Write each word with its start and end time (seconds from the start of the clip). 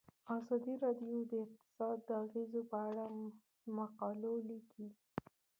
ازادي 0.37 0.73
راډیو 0.83 1.17
د 1.31 1.33
اقتصاد 1.45 1.97
د 2.07 2.09
اغیزو 2.23 2.61
په 2.71 2.77
اړه 2.87 3.03
مقالو 3.77 4.33
لیکلي. 4.49 4.89